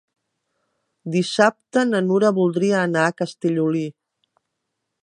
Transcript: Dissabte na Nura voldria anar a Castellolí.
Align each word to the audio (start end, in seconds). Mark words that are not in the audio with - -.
Dissabte 1.15 1.83
na 1.91 2.01
Nura 2.07 2.33
voldria 2.41 2.81
anar 2.87 3.05
a 3.11 3.17
Castellolí. 3.23 3.85